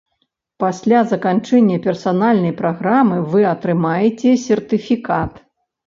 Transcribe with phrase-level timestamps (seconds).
[0.63, 5.31] Пасля заканчэння персанальнай праграмы вы атрымаеце сертыфікат.